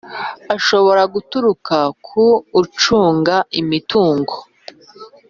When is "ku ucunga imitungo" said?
2.05-4.35